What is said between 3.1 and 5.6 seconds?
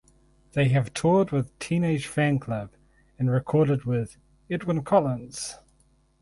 and recorded with Edwyn Collins.